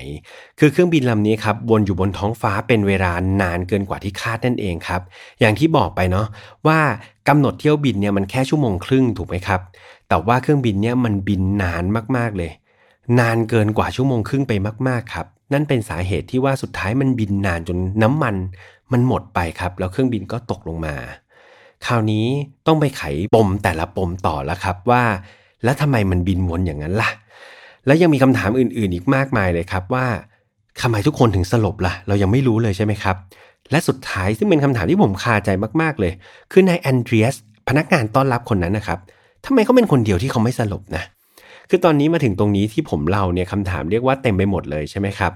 [0.59, 5.01] คือเครื่องบินลำนี้ครับวนอยู่บนท้องฟ้าเป็นเวลานานเกินกว่าที่คาดนั่นเองครับ
[5.41, 6.27] อย่างที่บอกไปเนาะ
[6.67, 6.79] ว่า
[7.29, 9.61] กำหนดเที่ยวบินเนี่ยมันแค่ชั่วโมงครึ่งถูกไหมครับ
[10.09, 11.85] แต่ว่าเครื่องบินเนี่ยมันบินนาน
[12.17, 12.51] มากๆเลย
[13.19, 14.53] นานเกินกว่าชั่วโมงครึ่งไป
[14.89, 18.37] มากๆครับ นั่นเป็นสาเหตุที่ว่าสุดท้ายมันบินนานจนน้ำมัน
[18.93, 20.95] มันหมดไปครับ แล้วเครื่องบินก็ตกลงมา
[21.87, 22.27] คราวนี้
[22.67, 23.03] ต้องไปไข
[23.35, 25.03] ปมแต่ละปมต่อแล้วครับว่า
[25.65, 27.11] แล้วทำไมมันบินวนอย่างนั้นล่ะ
[27.87, 30.07] แล้วยังมีคำถามอื่นๆ อีกมากมายเลยครับว่า
[30.81, 33.17] ทำไมทุกคนถึงสลบล่ะ เรายังไม่รู้เลยใช่ไหมครับ
[33.71, 36.13] และสุดท้ายซึ่งเป็นคำถามที่ผมคาใจมากๆเลย
[36.53, 37.35] คือนายแอนเดรียส
[37.69, 38.99] พนักงานต้อนรับคนนั้นนะครับ
[39.47, 41.05] ทำไมเขาเป็นคนเดียวที่เขาไม่สลบนะ
[41.71, 45.33] คือตอนนี้มาถึงตรงนี้ที่ผมเล่าเนี่ยคำถามเรียกว่าเต็มไปหมดเลยใช่ไหมครับ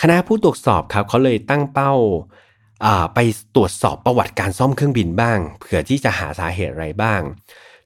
[0.00, 1.92] คณะผู้ตรวจสอบครับเขาเลยตั้งเป้า
[3.14, 3.18] ไป
[3.56, 7.20] ตรวจสอบประวัติการซ่อมเครื่องบินบ้าง เผื่อที่จะหาสาเหตุอะไรบ้าง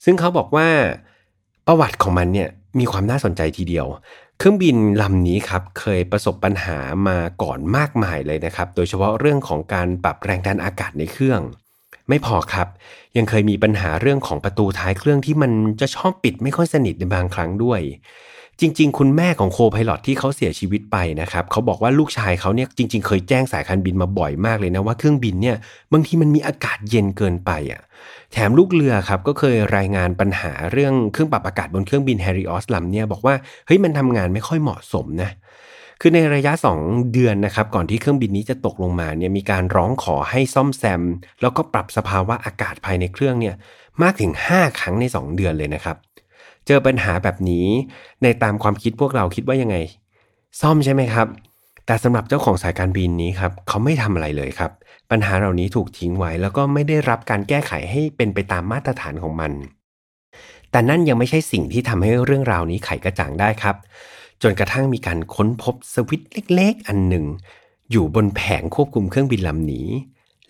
[0.05, 0.69] ซึ่งเขาบอกว่า
[1.67, 2.49] ประวัติของมันเนี่ย
[2.79, 3.87] มีความน่าสนใจทีเดียว
[4.39, 11.41] เครื่องบินลำนี้ครับเคยประสบปัญหามาก่อนมากมายเลยนะครับ โดยเฉพาะเรื่องของการปรับแรงดันอากาศในเครื่อง
[12.09, 12.69] ไม่พอครับ
[13.17, 17.81] ยังเคยมีปัญหาเรื่องของประตูท้ายเครื่องที่มันจะชอบปิดไม่ค่อยสนิทในบางครั้งด้วย
[18.61, 25.57] จริง ๆ คุณแม่ของโคไพลอตที่เขาเสียชีวิตไปนะครับเขาบอกว่าลูกชายเขาเนี่ยจริง ๆ เคยแจ้งสายการบินมาบ่อยมากเลยนะว่าเครื่องบินเนี่ย
[25.93, 27.83] บางทีมันมีอากาศเย็นเกินไปอะ
[28.33, 33.35] แถมลูกเรือครับก็เคยรายงานปัญหาเรื่องเครื่องปรับอากาศบนเครื่องบินแฮร์ริออสลำเนี่ยบอกว่า
[33.67, 35.31] เฮ้ยมันทำงานไม่ค่อยเหมาะสมนะ
[36.01, 41.03] คือในระยะ 2 เดือนนะครับก่อนที่เครื่องบินนี้จะตกลงมาเนี่ยมีการร้องขอให้ซ่อมแซม
[41.41, 43.55] แล้วก็ปรับสภาวะอากาศภายในเครื่องเนี่ย
[44.03, 45.97] มากถึง 5 ครั้งใน 2 เดือนเลยนะครับ
[46.67, 47.67] เจอปัญหาแบบนี้
[48.23, 49.77] ในตามความคิดพวกเราคิดว่ายังไง
[50.61, 51.27] ซ่อมใช่ไหมครับ
[51.87, 54.71] แต่สำหรับเจ้าของสายการบินนี้ครับเขาไม่ทำอะไรเลยครับ
[55.11, 59.53] ปัญหาเหล่านี้ถูกทิ้งไว้ แล้วก็ไม่ได้รับการแก้ไขให้เป็นไปตามมาตรฐานของมัน
[60.71, 63.77] แต่นั่นยังไม่ใช่สิ่งที่ทำให้เรื่องราวนี้ไขกระจ่างได้ครับ
[64.43, 66.23] จนกระทั่งมีการค้นพบสวิต
[66.55, 67.25] เล็กๆ อันหนึ่ง
[67.91, 69.89] อยู่บนแผงควบคุมเครื่องบินลำนี้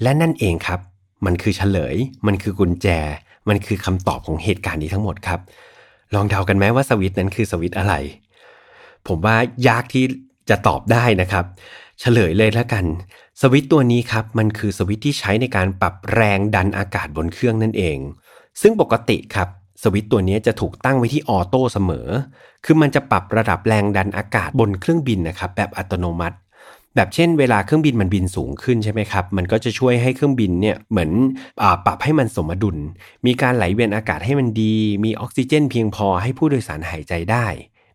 [0.03, 0.81] และนั่นเองครับ
[1.27, 1.97] มันคือเฉลย
[2.27, 2.89] มันคือกุญแจ
[3.49, 5.41] มันคือคำตอบของเหตุการณ์นี้ทั้งหมดครับ
[6.15, 7.95] ลองเดากันไหมว่าสวิตนั้นคือสวิตอะไร
[9.07, 9.37] ผมว่า
[9.69, 10.05] ยากที่
[10.51, 11.45] จะตอบได้นะครับ
[12.01, 12.85] เฉลยเลยแล้วกัน
[13.41, 17.99] สวิตตัวนี้ครับ มันคือสวิตที่ใช้ในการปรับแรงดันอากาศบนเครื่องนั่นเอง
[18.61, 19.49] ซึ่งปกติครับ
[19.83, 22.09] สวิตตัวนี้จะถูกตั้งไว้ที่ออโต้เสมอ
[22.65, 26.37] คือมันจะปรับระดับแรงดันอากาศบนเครื่องบินนะครับแบบอัตโนมัติ
[26.95, 31.11] แบบเช่น เวลาเครื่องบินมันบินสูงขึ้นใช่ไหมครับ มันก็จะช่วยให้เครื่องบินเนี่ยเหมือน
[31.63, 32.77] อปรับให้มันสมดุล
[33.27, 37.47] มีการไหลเวียนอากาศให้มันดี มีออกซิเจนเพียงพอให้ผู้โดยสารหายใจได้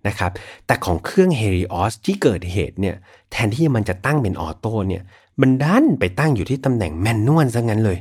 [0.08, 0.32] นะครับ
[0.65, 2.96] แต่ของเครื่อง Helios ที่เกิดเหตุเนี่ย
[3.32, 5.04] แทนที่มันจะตั้งเป็น auto เนี่ย
[5.41, 7.98] มันดันไปตั้งอยู่ที่ตำแหน่ง manual ซะงั้นเลย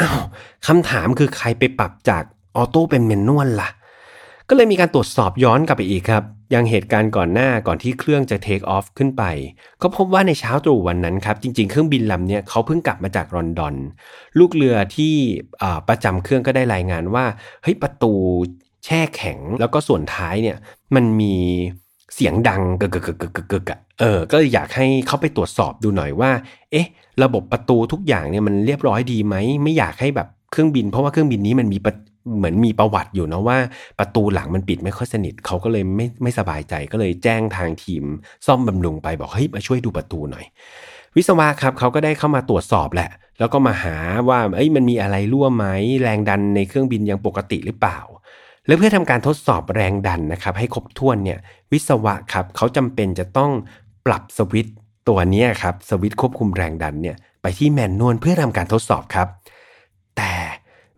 [0.00, 0.20] อ้าว
[0.66, 2.24] คำถามคือใครไปปรับจาก
[2.56, 3.70] auto เป็น manual ล่ะ
[4.48, 9.22] ก็เลยมีการตรวจสอบย้อนกลับไปอีกครับ ยังเหตุการณ์ก่อนหน้าก่อนที่เครื่องจะ take off ขึ้นไป
[9.82, 13.74] ก็พบว่าในเช้าตรู่วันนั้นครับจริงๆ เครื่องบินลำนี้เขาเพิ่งกลับมาจากลอนดอน
[14.38, 15.14] ลูกเรือที่
[15.88, 17.24] ประจำเครื่องก็ได้รายงานว่า
[17.62, 18.12] เฮ้ยประตู
[18.84, 20.56] แช่แข็งแล้วก็ส่วนท้ายเนี่ย
[20.94, 21.34] มันมี
[22.14, 26.30] เสียงดังกึกกึกกึกกึกกึกอะเออ ก็อยากให้เขาไปตรวจสอบดูหน่อยว่า
[26.72, 26.86] เอ๊ะ
[27.22, 31.78] ระบบประตูทุกอย่างเนี่ยมันเรียบร้อยดีไหม ไม่อยากให้แบบเครื่องบิน เพราะว่าเครื่องบินนี้มันมี
[32.36, 33.58] เหมือนมีประวัติอยู่นะว่า
[33.98, 38.04] ประตูหลังมันปิดไม่ค่อยสนิทเขาก็เลยไม่ไม่สบายใจก็เลยแจ้งทางทีม
[38.46, 40.44] ซ่อมบำรุงไปบอกเฮ้ยมาช่วยดูประตูหน่อย
[41.16, 43.96] วิศวะครับเขาก็ได้เข้ามาตรวจสอบแหละ แล้วก็มาหา
[44.28, 45.66] ว่าเอ้ยมันมีอะไรรั่วไหม
[46.02, 47.98] แรงดันในเครื่องบินยังปกติหรือเปล่า
[48.66, 51.38] และเพื่อทำการทดสอบแรงดันนะครับ ให้ครบถ้วนเนี่ย
[51.72, 53.50] วิศวะครับเขาจำเป็นจะต้อง
[54.06, 54.66] ปรับสวิต
[55.08, 59.28] ตัวนี้ครับสวิตควบคุมแรงดันเนี่ยไปที่แมนนวลเพื่อทำการทดสอบครับ
[60.16, 60.32] แต่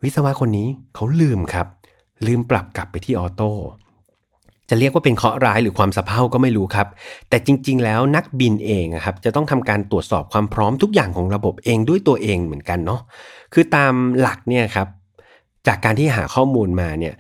[0.02, 1.66] วิศวะคนนี้เขาลืมครับ
[2.26, 3.52] ลืมปรับกลับไปที่ออโต้
[4.68, 6.88] จะเรียกว่าเป็นเคราะห์ร้ายหรือความสะเพร่าก็ไม่รู้ครับ
[7.28, 13.00] แต่จริง ๆ แล้วนักบินเองครับจะต้องทำการตรวจสอบความพร้อมทุกอย่างของระบบเองด้วยตัวเองเหมือนกันเนาะ
[13.52, 14.88] คือตามหลักเนี่ยครับ
[15.66, 17.14] จากการที่หาข้อมูลมาเนี่ย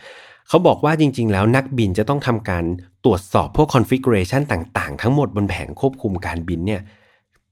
[0.48, 2.64] เขาบอกว่าจริง ๆ แล้วนักบินจะต้องทำการ
[3.04, 6.80] ตรวจสอบพวก configuration ต่าง ๆ ทั้งหมดบนแผงควบคุมการบินเนี่ย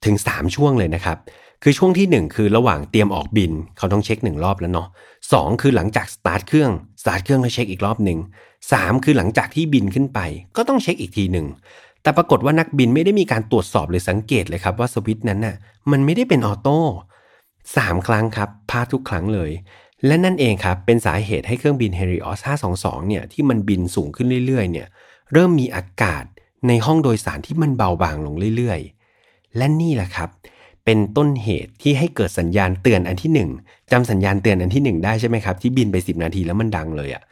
[0.05, 1.19] ถึง 3 ช่วงเลยนะครับ
[1.63, 4.89] คือช่วงที่ 1 คือระหว่างเตรียมออกบินเขาต้องเช็ค 1 รอบแล้วเนาะ
[5.33, 8.19] 2 คือหลังจากสตาร์ทเครื่องสตาร์ทเครื่องแล้วเช็คอีกรอบหนึ่ง
[8.73, 10.21] สคือหลังจากที่บินขึ้นไป
[10.57, 11.47] ก็ต้องเช็คอีกทีหนึ่ง
[12.03, 15.57] แต่ปรากฏว่านักบินไม่ได้มีการตรวจสอบหรือสังเกตเลยครับว่าสวิตช์นั้นน่ะ
[15.91, 16.79] มันไม่ได้เป็นออโต้
[17.77, 19.51] สามครั้งครับพลาดทุกครั้งเลย
[20.07, 22.41] และนั่นเองครับเป็นสาเหตุให้เครื่องบิน Helios
[22.75, 24.87] 522 เนี่ยที่มันบินสูงขึ้นเรื่อยๆ เนี่ย
[25.33, 26.25] เริ่มมีอากาศ
[26.69, 30.29] ในห้องโดยสารที่มันเบาบางลงเรื่อยๆ และนี่แหละครับ
[30.87, 37.23] เป็นต้นเหตุที่ให้เกิดสัญญาณเตือนอันที่ 1จำสัญญาณเตือนอันที่ 1 ได้ใช่ไหมครับที่บินไป 10 นาทีแล้วมันดังเลยอะ่ะ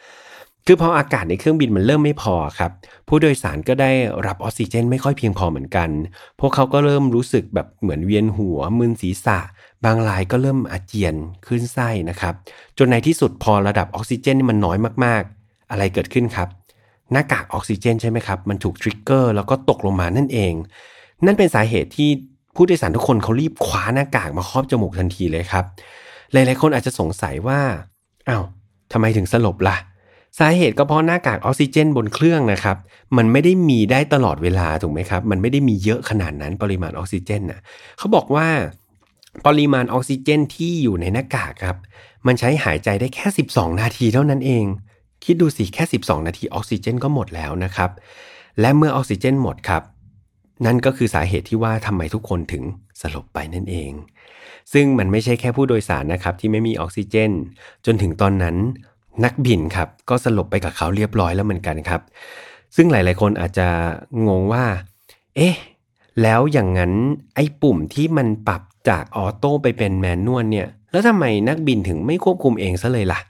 [0.67, 2.71] คือพออากาศในเครื่องบินมันเริ่มไม่พอครับ
[3.09, 3.91] ผู้โดยสารก็ได้
[4.27, 5.89] รับออกซิเจนไม่ค่อยเพียงพอเหมือนกัน
[6.41, 9.39] พวกเขาก็เริ่มรู้สึกแบบเหมือนเวียนหัวมึนศีรษะ
[9.85, 11.15] บางรายก็เริ่มอาเจียน
[11.47, 12.35] ขึ้นไส้นะครับ
[12.79, 16.49] จนในที่สุดพอระดับออกซิเจนนี่มันน้อยมากๆ อะไรเกิดขึ้นครับ
[17.13, 20.55] หน้ากากออกซิเจนใช่ไหมครับ มันถูกทริกเกอร์แล้วก็ตกลงมานั่นเอง
[21.25, 22.11] นั่นเป็นสาเหตุที่
[22.55, 25.65] ผู้โดยสารทุกคนเขารีบคว้าหน้ากากมาครอบจมูกทันทีเลยครับ
[26.33, 27.61] หลายๆคนอาจจะสงสัยว่า
[28.29, 28.45] อ้าว
[28.93, 29.77] ทำไมถึงสลบละ่ะ
[30.39, 32.77] สาเหตุก็เพราะหน้ากากออกซิเจนบนเครื่องนะครับ
[33.17, 37.61] มันไม่ได้มีได้ตลอดเวลาถูกไหมครับ มันไม่ได้มีเยอะขนาดนั้นปริมาณออกซิเจนนะ
[37.99, 38.47] เขาบอกว่า
[39.47, 41.77] ปริมาณออกซิเจนที่อยู่ในหน้ากากครับ
[42.27, 44.65] มันใช้หายใจได้แค่ 12 นาทีเท่านั้นเอง
[45.25, 47.91] คิดดูสิแค่ 12 นาทีออกซิเจนก็หมดแล้วนะครับ
[48.61, 49.83] และเมื่อออกซิเจนหมดครับ
[50.67, 52.63] นั่นก็คือสาเหตุที่ว่าทำไมทุกคนถึง
[53.01, 53.93] สลบไปนั่นเอง
[54.73, 57.33] ซึ่งมันไม่ใช่แค่ผู้โดยสารนะครับที่ไม่มีออกซิเจน
[57.87, 58.57] จนถึงตอนนั้น
[59.25, 62.01] นักบินครับก็สลบไปกับเขาเรียบร้อยแล้วเหมือนกันครับ
[62.77, 63.69] ซึ่งหลายๆคนอาจจะ
[64.29, 64.65] งงว่า
[65.37, 65.55] เอ๊ะ
[66.23, 66.93] แล้วอย่างนั้น
[67.35, 73.21] ไอ้ปุ่มที่มันปรับจากออโต้ไปเป็นแมนนวลเนี่ย แล้วทำไมนักบินถึงไม่ควบคุมเองซะเลยล่ะ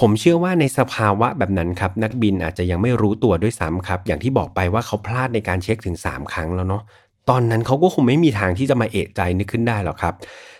[0.00, 6.82] ผมเชื่อว่าในสภาวะแบบนั้นครับนักบินอาจจะยังไม่รู้ตัวด้วยซ้ำครับ อย่างที่บอกไปว่าเขาพลาดในการเช็คถึง 3 ครั้งแล้วเนาะ
[7.30, 10.14] ตอนนั้นเขาก็คงไม่มีทางที่จะมาเอะใจนึกขึ้นได้หรอกครับ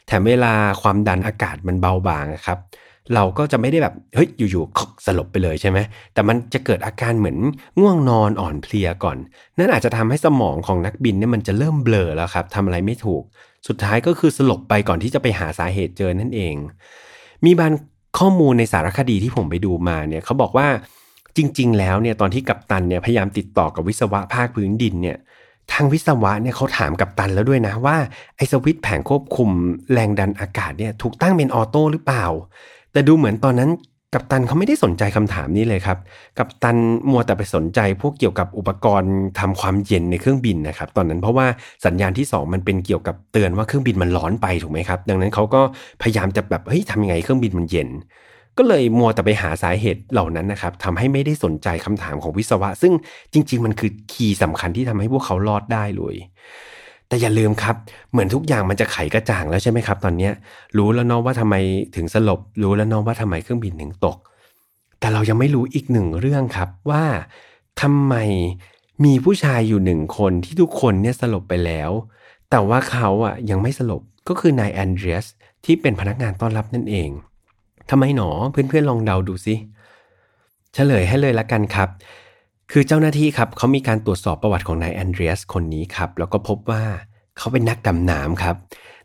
[0.06, 2.58] แถมเวลาความดันอากาศมันเบาบางครับ
[3.14, 5.78] เราก็จะไม่ได้แบบเฮ้ยอยู่ๆสลบไปเลยใช่ไหม
[6.14, 7.38] แต่มันจะเกิดอาการเหมือน
[7.80, 9.18] ง่วงนอนอ่อนเพลียก่อน
[9.58, 13.22] นั่นอาจจะทำให้สมองของนักบินเนี่ยมันจะเริ่มเบลอแล้วครับทำอะไรไม่ถูก
[13.68, 16.54] สุดท้ายก็คือสลบไปก่อนที่จะไปหาสาเหตุเจอนั่นเอง
[17.44, 17.72] มีบาง
[18.18, 20.68] ข้อมูลในสารคดีที่ผมไปดูมาเนี่ยเขาบอกว่า
[21.36, 25.16] จริง ๆ แล้วเนี่ยตอนที่กัปตันเนี่ยพยายามติดต่อกับวิศวะภาคพื้นดินเนี่ย
[25.72, 27.96] ทางวิศวะเนี่ยเขาถามกัปตันแล้วด้วยนะว่า
[28.36, 29.50] ไอ้สวิตแผงควบคุม
[29.92, 32.24] แรงดันอากาศเนี่ยถูกตั้งเป็นออโต้หรือเปล่า
[32.92, 33.70] แต่ดูเหมือนตอนนั้น
[34.14, 35.98] กัปตันเขาไม่ได้สนใจคำถามนี้เลยครับ
[36.38, 36.76] กัปตัน
[37.10, 41.46] มัวแต่ไปสนใจพวกเกี่ยวกับอุปกรณ์ทำความเย็นในเครื่องบินนะครับ ตอนนั้นเพราะว่า
[41.86, 45.60] สัญญาณที่ 2 มันเป็นเกี่ยวกับเตือนว่าเครื่องบินมันร้อนไปถูกไหมครับ ดังนั้นเขาก็
[46.02, 47.88] พยายามจะแบบเฮ้ยทำยังไงเครื่องบินมันเย็น
[48.58, 52.92] ก็เลยมัวแต่ไปหาสาเหตุเหล่านั้นนะครับทำให้ไม่ได้สนใจคำถามของวิศวะ ซึ่ง
[53.32, 56.16] จริง ๆ มันคือ key สำคัญที่ทำให้พวกเขารอดได้เลย
[57.08, 57.76] แต่อย่าลืมครับ
[58.10, 60.30] เหมือนทุกอย่างมันจะไขกระจ่างแล้วใช่ไหมครับ ตอนนี้
[60.76, 61.54] รู้แล้วเนาะว่าทำไม
[61.96, 64.16] ถึงสลบ รู้แล้วเนาะว่าทำไมเครื่องบินถึงตก
[65.00, 67.04] แต่เรายังไม่รู้อีกหนึ่งเรื่องครับว่า
[67.82, 68.14] ทำไม
[69.04, 71.90] มีผู้ชายอยู่หนึ่งคนที่ทุกคนเนี่ยสลบไปแล้ว
[72.50, 75.26] แต่ว่าเขาอะยังไม่สลบก็คือนายแอนเดรียส
[75.64, 77.10] ที่เป็นพนักงานต้อนรับนั่นเอง
[77.90, 79.54] ทำไมหนอเพื่อนๆลองเดาดูสิ
[80.74, 81.88] เฉลยให้เลยละกันครับ
[82.72, 86.84] คือเจ้าหน้าที่ครับเขามีการตรวจสอบประวัติของนายแอนเดรียสคนนี้ครับ แล้วก็พบว่า
[87.38, 88.56] เขาเป็นนักดำน้ำครับ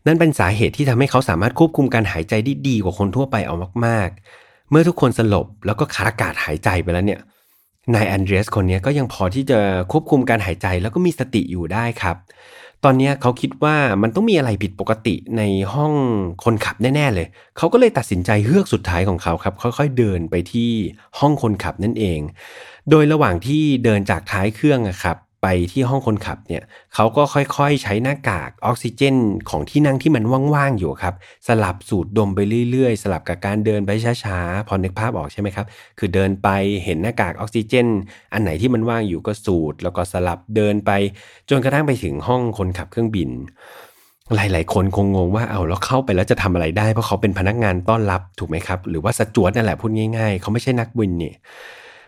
[0.06, 7.22] นั่นเป็นสาเหตุที่ทำให้เขาสามารถควบคุมการหายใจได้ดีกว่าคนทั่วไปเอามากๆ เมื่อทุกคนสลบแล้วก็ขาดอากาศหายใจไปแล้วเนี่ย
[7.94, 9.60] นายแอนเดรียสคนนี้ก็ยังพอที่จะ
[9.92, 12.16] ควบคุมการหายใจแล้วก็มีสติอยู่ได้ครับ
[12.86, 15.42] ตอนนี้เขาคิดว่ามันต้องมีอะไรผิดปกติใน
[15.74, 15.94] ห้อง
[16.44, 20.72] คนขับแน่ ๆ เลย เขาก็เลยตัดสินใจเฮือกสุดท้ายของเขาครับ ค่อยๆเดินไปที่
[21.20, 22.20] ห้องคนขับนั่นเอง
[22.90, 26.64] โดยระหว่างที่เดินจากท้ายเครื่องครับ ไปที่ห้องคนขับเนี่ย
[26.96, 29.16] เขาก็ค่อยๆ ใช้หน้ากากออกซิเจน
[29.50, 30.24] ของที่นั่งที่มัน
[30.56, 31.16] ว่างๆอยู่ครับ
[31.48, 32.40] สลับสูดดมไป
[32.72, 33.90] เรื่อยๆ สลับกับการเดินไป
[34.24, 35.66] ช้าๆ พอนึกภาพออกใช่ไหมครับ
[36.00, 36.50] คือเดินไป
[36.84, 37.88] เห็นหน้ากากออกซิเจน
[38.34, 40.92] อันไหนที่มันว่างอยู่ก็สูด แล้วก็สลับเดินไป
[41.50, 43.30] จนกระทั่งไปถึงห้องคนขับเครื่องบิน
[44.36, 51.36] หลายๆ คนคงงงว่าเอาแล้วเข้าไปแล้วจะทำอะไรได้เพราะเขาเป็นพนักงานต้อนรับถูกไหมครับ หรือว่าสจวตนั่นแหละพูดง่าย ๆ เขาไม่ใช่นักบินเนี่ย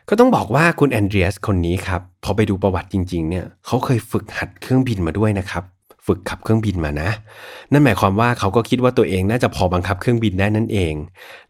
[0.10, 5.64] ก็ต้องบอกว่าคุณแอนเดรียสคนนี้ครับพอไปดูประวัติจริง ๆ เนี่ยเขาเคยฝึกหัดเครื่องบินมาด้วยนะครับ
[6.08, 7.10] ฝึกขับเครื่องบินมานะ
[7.72, 10.94] นั่นหมายความว่าเขาก็คิดว่าตัวเองน่าจะพอบังคับเครื่องบินได้นั่นเอง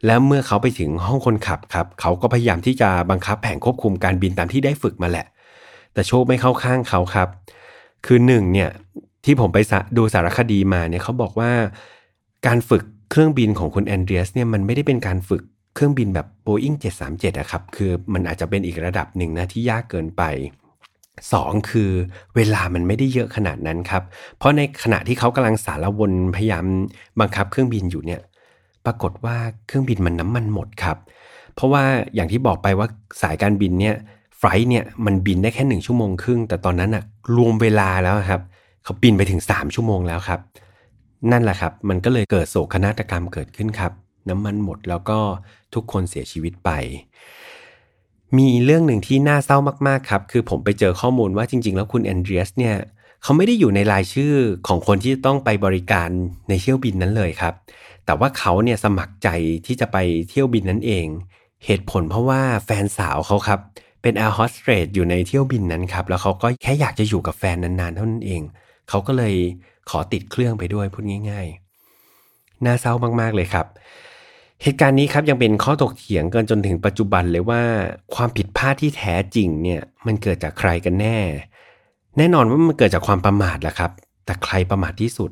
[0.06, 5.26] แล้วเมื่อเขาไปถึงห้องคนขับครับ เขาก็พยายามที่จะบังคับแผงควบคุมการบินตามที่ได้ฝึกมาแหละ
[5.94, 7.28] แต่โชคไม่เข้าข้างเขาครับ
[8.06, 8.70] คือหนึ่งเนี่ย
[9.26, 9.58] ที่ผมไป
[9.98, 11.52] ดูสารคดีมาเนี่ยเขาบอกว่า
[12.48, 20.24] การฝึกเครื่องบินของคุณแอนเดรียสเนี่ยมันไม่ได้เป็นการฝึก เครื่องบินแบบ Boeing 737อะครับคือมันอาจจะเป็นอีกระดับหนึ่งนะที่ยากเกินไป
[20.98, 21.92] 2 คือ
[22.36, 24.04] เวลามันไม่ได้เยอะขนาดนั้นครับ
[24.38, 26.66] เพราะในขณะที่เขากำลังสารวนพยายาม
[27.20, 28.22] บังคับเครื่องบินอยู่เนี่ย
[28.86, 30.98] ปรากฏว่าเครื่องบินมันน้ำมันหมดครับ
[31.56, 31.84] เพราะว่า
[32.16, 32.88] อย่างที่บอกไปว่า
[33.22, 33.96] สายการบินเนี่ย
[34.38, 37.04] ไฟล์เนี่ยมันบินได้แค่หนึ่งชั่วโมงครึ่ง แต่ตอนนั้นอะ
[37.38, 38.42] รวมเวลาแล้วครับ
[38.84, 40.40] เขาบินไปถึง 3 ชั่วโมงแล้วครับ
[41.32, 43.92] นั่นแหละครับ มันก็เลยเกิดโศกนาฏกรรมเกิดขึ้นครับ
[44.30, 45.20] น้ำมันหมดแล้วก็
[45.74, 46.70] ทุกคนเสียชีวิตไป
[48.38, 49.58] มีเรื่องหนึ่งที่น่าเศร้า
[49.88, 52.76] มากๆครับ คือผมไปเจอข้อมูลว่าจริง ๆ แล้วคุณแอนเดรียสเนี่ย
[53.24, 54.34] เขาไม่ได้อยู่ในรายชื่อ
[54.68, 56.10] ของคนที่ต้องไปบริการ
[56.50, 57.54] ในเที่ยวบินนั้นเลยครับ
[58.06, 59.30] แต่ว่าเขาเนี่ยสมัครใจ
[59.66, 59.98] ที่จะไป
[60.30, 61.06] เที่ยวบินนั้นเอง
[61.66, 63.60] เหตุผลเพราะว่าแฟนสาวเขาครับ
[64.02, 68.42] เป็นแอร์โฮสเตสอยู่ในเที่ยวบินนั้นครับแล้วเขาก็แค่อยากจะอยู่กับแฟนนานๆเท่านั้นเอง
[68.90, 69.36] เขาก็เลย
[69.90, 71.48] ขอติดเครื่องไปด้วยพูดง่าย
[72.06, 73.66] ๆ น่าเศร้ามากๆเลยครับ
[74.64, 77.62] เหตุการณ์นี้ครับยังเป็นข้อถกเถียงกันจนถึงปัจจุบันเลยว่า
[78.16, 81.18] ความผิดพลาดที่แท้จริงเนี่ยมันเกิดจากใครกันแน่
[82.18, 83.92] แน่นอนว่ามันเกิดจากความประมาทแหละครับ
[84.26, 85.32] แต่ใครประมาทที่สุด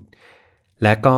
[0.83, 1.17] และก็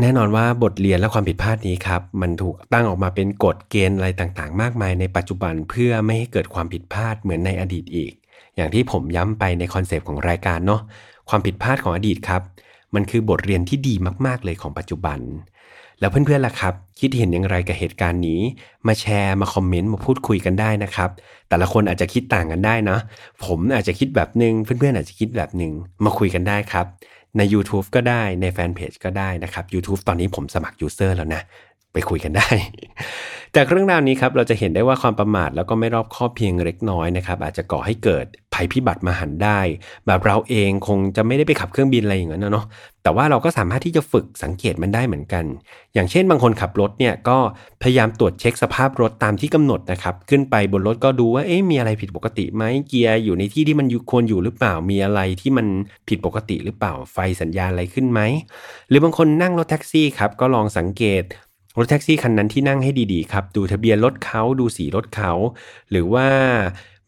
[0.00, 8.12] แน่นอนว่าบทเรียนและความผิดพลาดนี้ครับมันถูกตั้งออกมาเป็นกฎเกณฑ์อะไรต่างๆ มากมายในปัจจุบันเพื่อไม่ให้เกิดความผิดพลาดเหมือนในอดีตอีก
[8.56, 10.80] อย่างที่ผมย้ำไปใน concept ของรายการเนาะ
[11.28, 12.42] ความผิดพลาดของอดีตครับ
[12.94, 13.94] มันคือบทเรียนที่ดี
[14.26, 15.20] มากๆเลยของปัจจุบัน
[16.00, 18.40] แล้วเพื่อนๆล่ะครับ คิดเห็นอย่างไรกับเหตุการณ์นี้
[18.86, 21.10] มาแชร์มาคอมเมนต์มาพูดคุยกันได้นะครับ
[21.48, 22.98] แต่ละคนอาจจะคิดต่างกันได้นะ
[23.44, 25.72] ผมอาจจะคิดแบบหนึง่งเพื่อนๆอาจจะคิดแบบหนึ่ง
[26.04, 26.86] มาคุยกันได้ครับ
[27.38, 31.42] ใน YouTube ก็ได้ในแฟนเพจก็ได้นะครับ YouTube ตอนนี้ผมสมัครยูเซอร์แล้วนะ
[31.96, 32.48] ไปคุยกันได้
[33.56, 39.60] จากเรื่องราวนี้ครับเราจะเห็นได้ว่าความประมาทแล้วก็ไม่รอบคอบเพียงเล็กน้อยนะครับอาจจะก่อให้เกิดภัยพิบัติมหันได้
[40.06, 42.66] แบบเราเองคงจะไม่ได้ไปขับเครื่องบินอะไรอย่างนั้นนะเนาะ
[43.02, 45.44] แต่ว่าเราก็สามารถที่จะฝึกสังเกตมันได้เหมือนกัน
[45.94, 47.38] อย่างเช่นบางคนขับรถเนี่ยก็
[47.82, 55.66] พยายามตรวจเช็คสภาพรถตามที่กำหนดนะครับขึ้นไปบนรถก็ดูว่าเอ๊ะมีอะไรผิดปกติไหมเกียร์อยู่ในที่ที่มันควรอยู่หรือเปล่ามีอะไรที่มัน
[56.08, 58.20] ผิดปกติหรือเปล่าไฟสัญญาณอะไรขึ้นไหม
[58.88, 61.24] หรือบางคนนั่งรถแท็กซี่ครับก็ลองสังเกต
[61.76, 65.32] รถแท็กซี่คันนั้นที่นั่งให้ดีๆครับ ดูทะเบียนรถเขาดูสีรถเขา
[65.90, 66.26] หรือว่า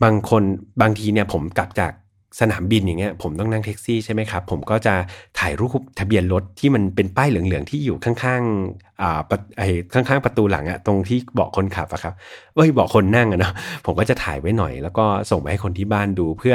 [0.02, 0.42] บางคน
[0.82, 1.92] บางทีเนี่ยผมกลับจาก
[2.40, 4.94] สนามบินอย่างเงี้ยผมต้องนั่งแท็กซี่ใช่ไหมครับ ผมก็จะ
[5.38, 9.20] ถ่ายรูปทะเบียนรถที่มันเป็นป้ายเหลืองๆที่อยู่ข้างๆอ่า
[9.58, 12.14] ไอ้ข้างๆประตูหลังอะตรงที่เบาะคนขับอะครับ
[12.54, 13.52] เอ้ยเบาะคนนั่งอะเนาะ
[13.86, 16.54] ผมก็จะถ่ายไว้หน่อย แล้วก็ส่งไปให้คนที่บ้านดูเพื่อ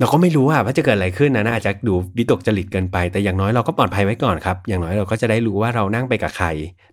[0.00, 6.46] เราก็ไม่รู้ว่าจะเกิดอะไรขึ้นนะอาจจะดูวิตกจริตเกินไป แต่อย่างน้อยเราก็ปลอดภัยไว้ก่อนครับ อย่างน้อยเราก็จะได้รู้ว่าเรานั่งไปกับใคร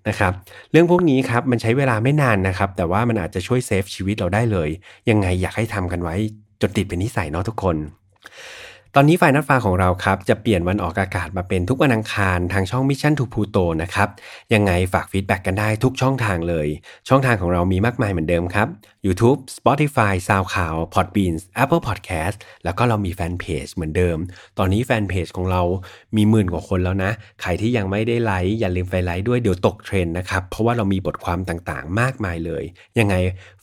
[0.08, 0.34] นะครับ
[0.72, 4.70] เรื่องพวกนี้ครับมันใช้เวลาไม่นานนะครับ แต่ว่ามันอาจจะช่วยเซฟชีวิตเราได้เลย
[5.10, 6.15] ยังไงอยากให้ทำกันไว้
[6.62, 7.76] จนติดเป็นนิสัยเนาะทุกคน
[8.96, 14.10] ตอนนี้ไฟนัดฟ้าของเราครับ จะเปลี่ยนวันออกอากาศมาเป็นทุกวันอังคารทางช่อง Mission to Pluto นะครับ
[14.54, 16.67] ยังไงฝาก feedback กันได้ทุกช่องทางเลย
[17.10, 18.67] ช่องทางของเรามีมากมายเหมือนเดิมครับ
[19.08, 24.17] YouTube Spotify SoundCloud Podbean Apple Podcast แล้วก็เรามีแฟนเพจเหมือนเดิม
[24.58, 25.62] ตอนนี้แฟนเพจของเรา
[26.15, 32.63] มีหมื่นกว่าคนแล้วนะ ใครที่ยังไม่ได้ไลค์อย่าลืมไปไลค์ด้วยเดี๋ยวตกเทรนด์นะครับ เพราะว่าเรามีบทความต่างๆ มากมายเลย
[33.00, 33.15] ยังไง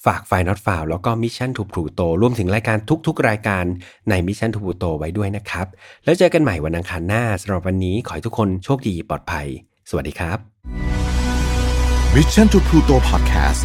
[0.05, 3.65] ฝาก File Not Found แล้วก็ Mission to Pluto รวมถึงรายการทุกๆ รายการ
[4.11, 5.67] ใน Mission to Pluto ไว้ด้วยนะครับ
[6.05, 9.47] แล้วเจอกันใหม่วันอังคารหน้าสำหรับวันนี้ขอให้ทุกคนโชคดีปลอดภัย
[9.91, 10.39] สวัสดีครับ
[12.15, 13.65] Mission to Pluto Podcast